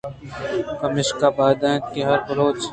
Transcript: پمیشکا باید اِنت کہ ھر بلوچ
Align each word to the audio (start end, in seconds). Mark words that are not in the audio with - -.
پمیشکا 0.79 1.27
باید 1.37 1.59
اِنت 1.65 1.83
کہ 1.93 2.01
ھر 2.09 2.19
بلوچ 2.27 2.59